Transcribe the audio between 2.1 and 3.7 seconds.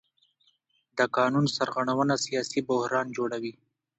سیاسي بحران جوړوي